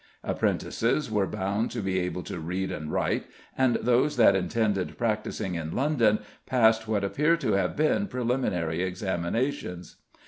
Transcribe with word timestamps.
Apprentices 0.23 1.11
were 1.11 1.27
bound 1.27 1.69
to 1.69 1.79
be 1.79 1.99
able 1.99 2.23
to 2.23 2.39
read 2.39 2.71
and 2.71 2.91
write, 2.91 3.27
and 3.55 3.75
those 3.75 4.17
that 4.17 4.35
intended 4.35 4.97
practising 4.97 5.53
in 5.53 5.75
London 5.75 6.17
passed 6.47 6.87
what 6.87 7.03
appear 7.03 7.37
to 7.37 7.51
have 7.51 7.75
been 7.75 8.07
preliminary 8.07 8.81
examinations. 8.81 9.97